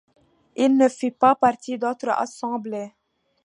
[0.55, 2.91] Il ne fit pas partie d'autres assemblées.